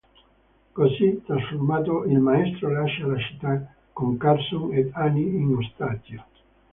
[0.71, 6.25] Così trasformato, il "Maestro" lascia la città, con Carson ed Annie in ostaggio.